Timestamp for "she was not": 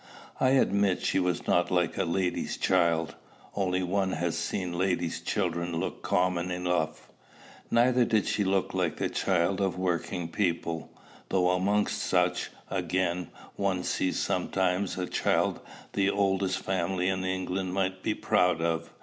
1.03-1.69